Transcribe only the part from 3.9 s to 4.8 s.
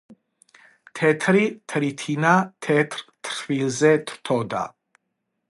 თრთოდა